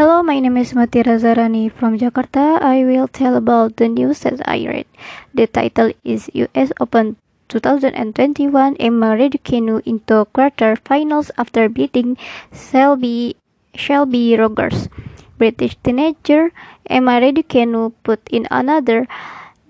[0.00, 2.56] Hello, my name is Matira Zarani from Jakarta.
[2.56, 4.88] I will tell about the news that I read.
[5.36, 7.20] The title is US Open
[7.52, 12.16] 2021 Emma Raducanu into quarter-finals after beating
[12.48, 13.36] Shelby,
[13.76, 14.88] Shelby Rogers.
[15.36, 16.48] British teenager
[16.88, 19.04] Emma Raducanu put in another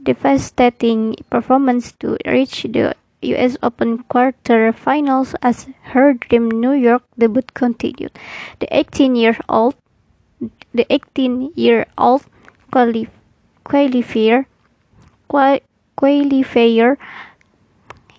[0.00, 2.94] devastating performance to reach the
[3.34, 8.14] US Open quarter-finals as her dream New York debut continued.
[8.62, 9.74] The 18-year-old
[10.73, 12.22] the 18-year-old
[12.72, 14.44] qualifier
[15.99, 16.96] qualifier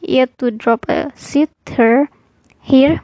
[0.02, 2.10] yet to drop a sitter
[2.60, 3.02] here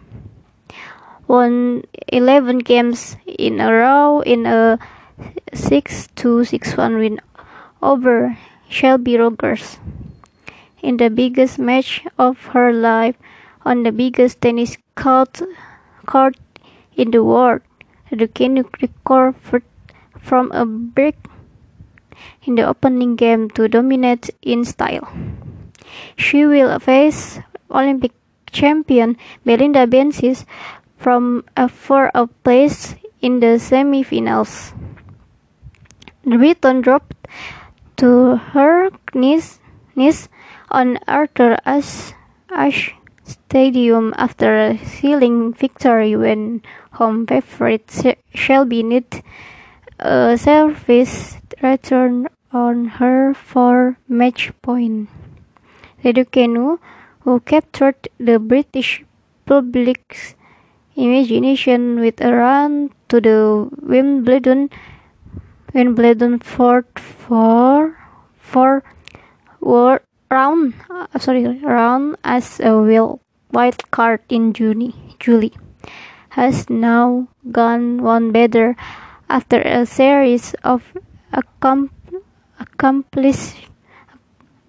[1.27, 4.79] won 11 games in a row in a
[5.51, 7.19] 6-2-6-1 win
[7.81, 8.37] over
[8.69, 9.77] Shelby Rogers
[10.81, 13.15] in the biggest match of her life
[13.65, 15.41] on the biggest tennis court,
[16.05, 16.37] court
[16.95, 17.61] in the world.
[18.11, 19.63] Raducanu recovered
[20.19, 21.15] from a break
[22.43, 25.07] in the opening game to dominate in style.
[26.15, 28.13] She will face Olympic
[28.51, 30.45] champion Belinda Bencic
[30.97, 34.73] from a for a place in the semi-finals.
[36.23, 37.27] The Briton dropped
[37.97, 39.59] to her knees,
[39.95, 40.29] knees
[40.69, 46.61] on Arthur Ashe Stadium after a sealing victory when
[46.97, 49.23] home favorite Shelby need
[49.99, 55.09] a service return on her for match point.
[56.03, 56.79] Raducanu,
[57.21, 59.03] who captured the British
[59.45, 60.35] public's
[60.95, 64.69] imagination with a run to the Wimbledon
[65.73, 67.97] Wimbledon fourth for
[68.39, 68.83] for
[70.31, 72.73] round uh, sorry round as a
[73.51, 75.51] wild card in June, July
[76.29, 78.75] has now gone one better
[79.29, 80.83] after a series of
[82.59, 83.67] accomplished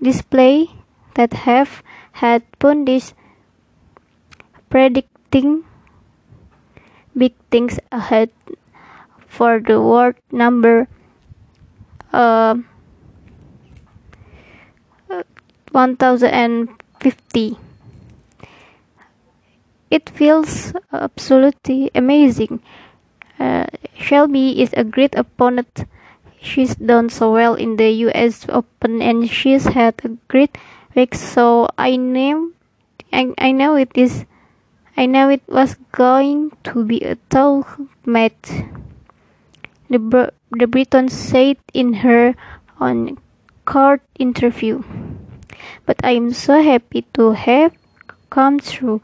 [0.03, 0.71] display
[1.15, 1.83] that have
[2.13, 3.15] had pundits
[4.71, 5.65] predicting
[7.17, 8.31] big things ahead
[9.27, 10.89] for the world number
[12.13, 12.55] uh,
[15.73, 17.68] 1050.
[19.91, 22.61] It feels absolutely amazing.
[23.39, 25.85] Uh, Shelby is a great opponent.
[26.41, 30.57] She's done so well in the US Open and she's had a great
[30.95, 31.15] week.
[31.15, 32.55] So I knew,
[33.13, 34.25] I, I know it is,
[34.97, 38.51] I know it was going to be a tough match.
[39.89, 42.35] The, the Briton said in her
[42.79, 43.19] on
[43.65, 44.83] court interview
[45.87, 47.73] but I am so happy to have
[48.31, 49.01] come through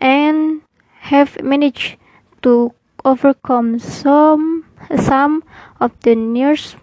[0.00, 0.62] and
[1.00, 1.96] have managed
[2.42, 2.72] to
[3.04, 4.64] overcome some
[4.96, 5.42] some
[5.80, 6.76] of the nerves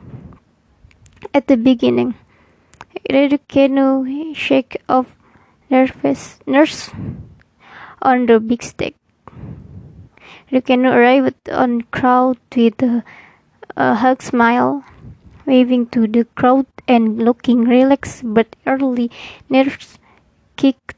[1.33, 2.15] at the beginning.
[3.09, 5.07] Raducanu shake off
[5.69, 6.89] nervousness
[8.01, 8.95] on the big stage.
[10.51, 13.03] Raducanu arrived on crowd with a,
[13.75, 14.83] a hug smile
[15.45, 19.11] waving to the crowd and looking relaxed but early
[19.49, 19.99] nerves
[20.55, 20.94] kicked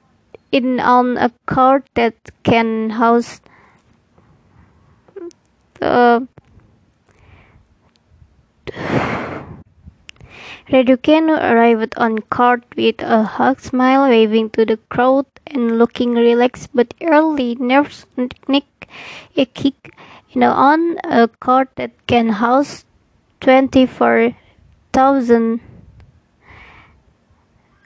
[0.51, 3.41] in on a car that can house
[5.79, 6.27] the
[10.69, 16.71] Raducanu arrived on court with a hug smile, waving to the crowd and looking relaxed.
[16.73, 18.05] But early nerves
[18.49, 18.65] nick
[19.37, 19.95] a kick
[20.33, 22.83] in on a court that can house
[23.39, 25.61] 24,000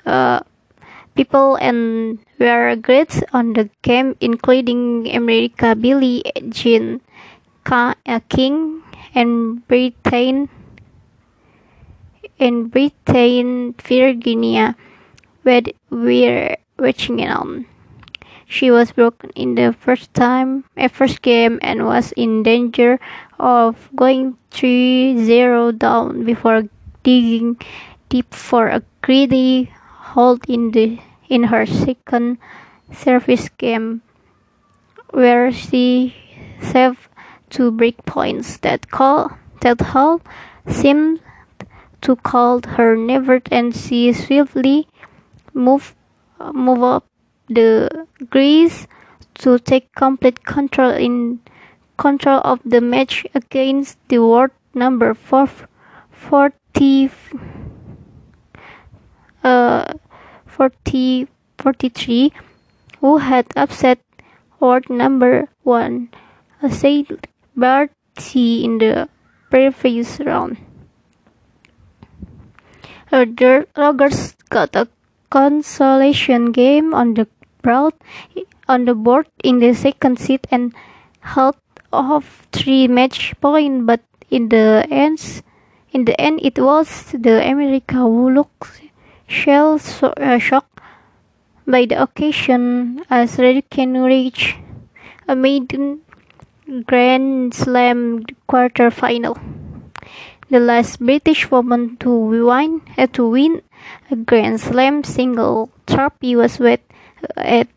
[0.06, 0.40] uh,
[1.16, 7.02] people and were great on the game, including America Billie, Jean
[7.66, 7.94] uh,
[8.30, 8.82] King
[9.14, 10.50] and Britain
[12.40, 14.76] and Britain Virginia
[15.44, 17.66] where we're watching it on.
[18.46, 23.00] She was broken in the first time, a first game, and was in danger
[23.40, 26.64] of going 3-0 down before
[27.04, 27.58] digging
[28.10, 29.72] deep for a greedy
[30.14, 31.00] hold in the
[31.30, 32.38] in her second
[32.94, 34.02] service game,
[35.12, 36.14] where she
[36.62, 37.08] saved
[37.50, 39.32] two break points that call
[39.62, 40.22] that Hall
[40.68, 41.22] seemed
[42.02, 44.88] to call her never, and she swiftly
[45.54, 45.96] moved
[46.54, 47.06] move up
[47.48, 48.88] the Greece
[49.36, 51.40] to take complete control in
[51.98, 55.48] control of the match against the world number four,
[56.10, 57.12] 40,
[59.44, 59.94] uh,
[60.46, 61.28] 40,
[61.58, 62.34] 43
[63.00, 64.00] who had upset
[64.60, 66.10] world number one.
[66.70, 69.10] Said Bart T in the
[69.50, 70.58] previous round.
[73.10, 74.88] The Rogers got a
[75.30, 77.28] consolation game on the
[77.64, 77.94] board
[78.68, 80.74] on the board in the second set and
[81.20, 81.56] held
[81.92, 85.44] off three match points, but in the end,
[85.92, 88.81] in the end, it was the America who looked
[89.32, 90.80] shell uh, shocked
[91.66, 94.58] by the occasion as Raducanu reached
[95.28, 96.02] a maiden
[96.86, 99.38] Grand Slam quarter final.
[100.50, 103.62] The last British woman to win, uh, to win
[104.12, 106.82] a Grand Slam single trophy was with,
[107.24, 107.68] uh, at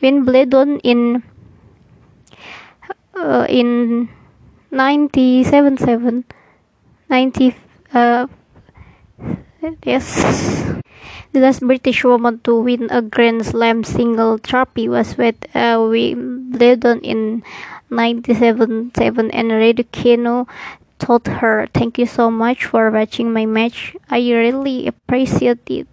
[0.00, 1.22] Wimbledon in
[3.14, 4.08] uh, in
[4.70, 6.24] 97
[7.08, 7.56] 90
[7.94, 8.26] uh,
[9.84, 10.75] yes
[11.36, 17.00] the last British woman to win a Grand Slam single trophy was with uh, Wimbledon
[17.04, 17.44] in
[17.90, 20.48] 97 7 and Raducanu
[20.98, 23.94] told her thank you so much for watching my match.
[24.08, 25.86] I really appreciate it.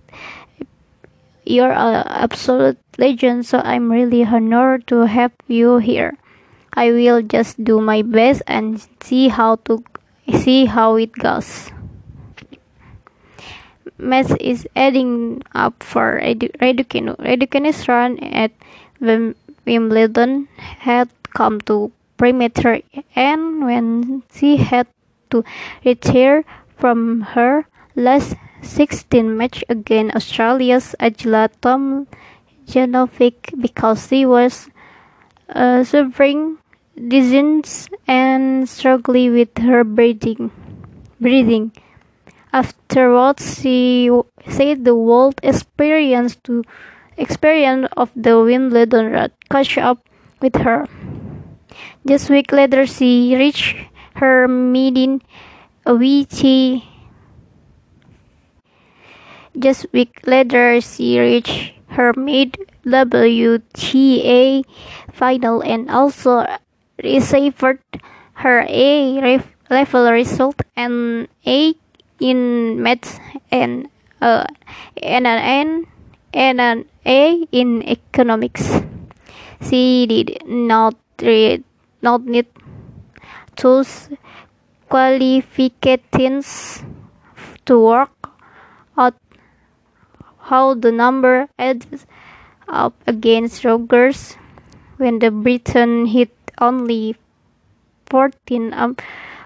[1.43, 6.15] You're an absolute legend so I'm really honored to have you here.
[6.71, 9.83] I will just do my best and see how to
[10.39, 11.67] see how it goes.
[14.03, 17.15] Match is adding up for Raducanu.
[17.17, 18.51] Raducanu's run at
[19.65, 22.79] Wimbledon had come to premature
[23.15, 24.87] and when she had
[25.31, 25.43] to
[25.83, 26.43] retire
[26.77, 27.65] from her
[27.95, 34.69] last 16 match against Australia's Ajla Tomljanovic because she was
[35.49, 36.57] uh, suffering
[36.95, 40.51] disease and struggling with her breathing.
[41.19, 41.71] breathing.
[42.53, 44.11] Afterwards, she
[44.47, 46.63] said the world experience to
[47.17, 50.05] experience of the Wimbledon run caught up
[50.39, 50.85] with her.
[52.05, 53.75] Just week later, she reached
[54.21, 55.21] her meeting,
[55.85, 56.45] which
[59.57, 62.53] just week later she reached her mid
[62.85, 64.63] WTA
[65.11, 66.45] final and also
[67.01, 71.73] received her A level result and A
[72.19, 73.19] in maths
[73.51, 73.89] and
[74.21, 74.45] uh,
[75.01, 75.87] and an N
[76.33, 78.81] and an A in economics.
[79.61, 81.63] She did not read,
[82.01, 82.47] not need
[83.61, 84.09] those
[84.89, 86.83] qualifications
[87.65, 88.29] to work
[88.97, 89.15] out
[90.39, 92.05] how the number adds
[92.67, 94.35] up against Rogers
[94.97, 97.15] when the Briton hit only
[98.07, 98.95] 14 um,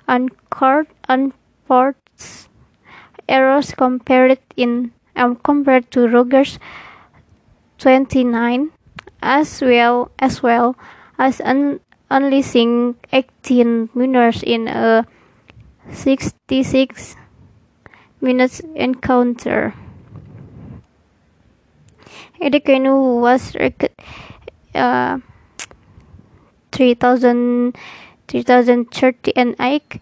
[0.08, 2.50] uncored unforced
[3.28, 6.60] errors compared in um, compared to Rogers
[7.80, 8.72] 29
[9.22, 10.76] as well as well
[11.18, 11.80] as un,
[12.10, 15.06] unleashing 18 winners in a
[15.92, 17.16] 66
[18.22, 19.74] minutes encounter.
[22.42, 23.56] Raducanu was
[24.76, 25.18] uh,
[26.72, 27.76] 3000
[28.28, 30.02] 3030 and Ike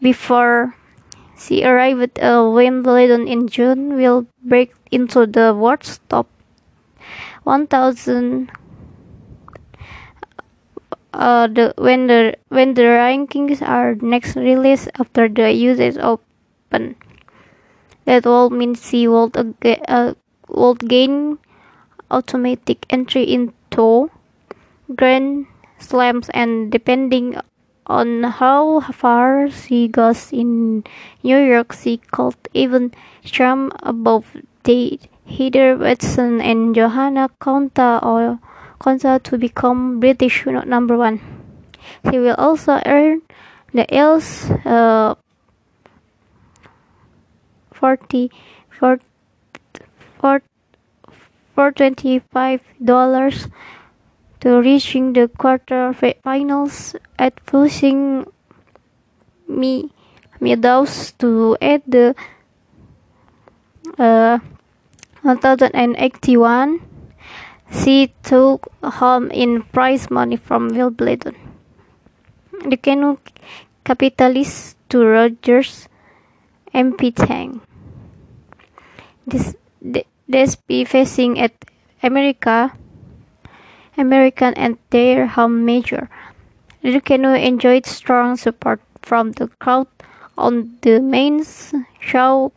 [0.00, 0.74] before
[1.38, 6.28] she arrived at Wimbledon in June will break into the world's top
[7.44, 8.50] 1000
[11.14, 16.96] uh, the when the when the rankings are next released after the US Open.
[18.04, 20.14] That will mean she will, uh,
[20.48, 21.38] will gain
[22.10, 24.10] automatic entry into
[24.94, 25.46] Grand
[25.78, 27.40] slams and depending
[27.86, 30.84] on how far she goes in
[31.22, 38.38] New York, she could even jump above the Heather Watson and Johanna Konta or
[38.80, 41.20] Konta to become British number one.
[42.10, 43.22] She will also earn
[43.72, 45.14] the IELTS uh,
[47.72, 48.30] 40,
[48.70, 49.04] 40,
[50.20, 50.46] 40,
[51.54, 53.50] for $25
[54.44, 58.28] to reaching the quarter-finals at Flushing
[59.48, 62.14] Meadows to add the
[63.96, 64.38] uh,
[65.22, 66.80] 1081
[67.72, 71.34] she took home in prize money from Will Wimbledon.
[72.68, 73.16] The canoe
[73.82, 75.88] capitalist to Rogers
[76.74, 77.62] MP Tang.
[79.26, 79.56] This,
[80.28, 81.52] this be facing at
[82.02, 82.76] America
[83.96, 86.08] American and their home major.
[86.82, 89.86] Raducanu enjoyed strong support from the crowd
[90.36, 91.44] on the main
[92.00, 92.52] show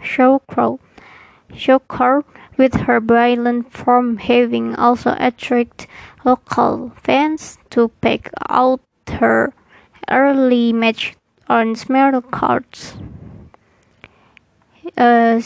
[0.00, 0.78] show crowd
[1.54, 2.24] show crowd
[2.56, 5.88] with her violent form having also attracted
[6.24, 9.52] local fans to pick out her
[10.10, 11.14] early match
[11.48, 12.94] on smaller courts.
[14.96, 15.40] Uh,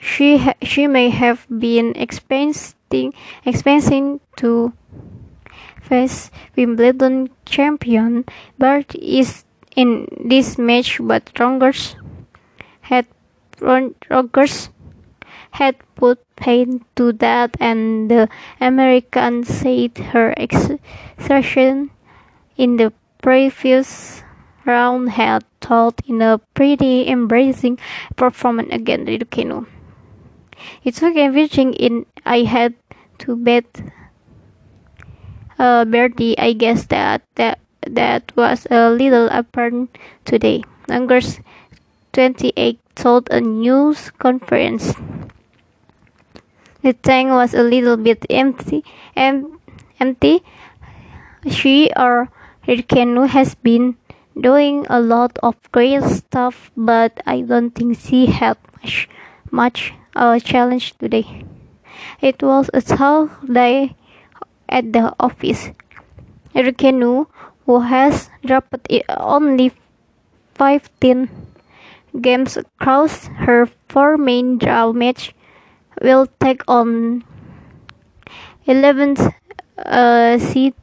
[0.00, 1.94] she she may have been
[2.88, 3.12] expecting
[3.44, 4.72] expecting to
[5.82, 8.24] face Wimbledon champion
[8.58, 9.44] Barty is
[9.76, 11.96] in this match, but Rogers
[12.80, 13.06] had
[13.60, 14.70] Rogers
[15.52, 18.28] had put pain to that, and the
[18.60, 21.90] American said her exertion
[22.56, 22.92] in the
[23.22, 24.22] previous
[24.64, 27.78] round had told in a pretty embracing
[28.16, 29.66] performance against Raducanu.
[30.84, 32.74] It took everything in I had
[33.18, 33.66] to bet
[35.58, 36.38] uh, Bertie.
[36.38, 40.62] I guess that that that was a little apparent today.
[40.88, 41.40] Rogers
[42.12, 44.94] 28 told a news conference.
[46.82, 48.84] The tank was a little bit empty.
[49.16, 49.58] Em
[50.00, 50.42] empty.
[51.48, 52.30] She or
[52.66, 53.96] Raducanu has been
[54.40, 59.08] doing a lot of great stuff, but I don't think she had much,
[59.50, 61.44] much uh, challenge today.
[62.20, 63.96] It was a tough day
[64.68, 65.70] at the office.
[66.54, 67.26] Raducanu,
[67.66, 69.72] who has dropped only
[70.54, 71.30] 15
[72.20, 75.34] games across her four main draw match,
[76.02, 77.24] will take on
[78.66, 79.32] 11th
[79.78, 80.74] uh, seed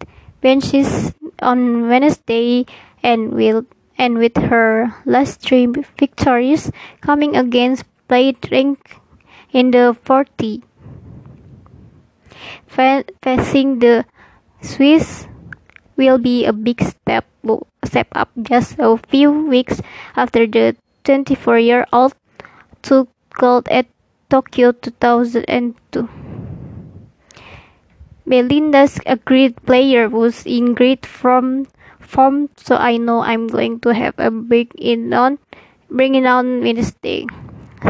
[0.41, 2.65] Bencic on Wednesday
[3.03, 3.65] and will
[3.97, 5.67] and with her last three
[5.97, 8.99] victories coming against played rank
[9.51, 10.63] in the 40.
[12.67, 14.05] Facing the
[14.61, 15.27] Swiss
[15.95, 17.25] will be a big step
[17.85, 19.81] step up just a few weeks
[20.15, 22.13] after the 24-year-old
[22.81, 23.85] took gold at
[24.29, 26.09] Tokyo 2002.
[28.27, 31.67] Belinda's a great player who's in great form,
[31.99, 35.37] form so I know I'm going to have a big in on
[35.89, 37.27] bringing on Wednesday.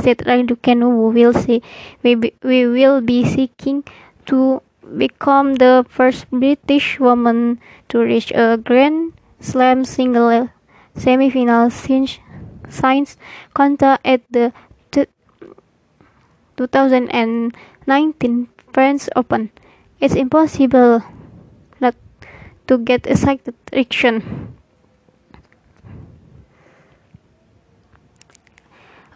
[0.02, 1.62] Said Raducanu who will say
[2.04, 3.84] we, we will be seeking
[4.26, 4.62] to
[4.98, 7.60] become the first British woman
[7.90, 10.50] to reach a Grand Slam single
[10.96, 12.20] semifinal since
[12.70, 13.18] signs
[13.54, 14.54] contract at the
[16.58, 19.52] 2019 French Open.
[20.00, 21.04] It's impossible
[21.80, 21.96] not
[22.68, 24.55] to get excited reaction.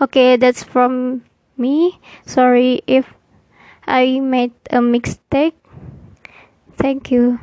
[0.02, 1.24] Okay, that's from
[1.58, 2.00] me.
[2.26, 3.14] Sorry if
[3.86, 5.56] I made a mistake.
[6.78, 7.38] Thank you.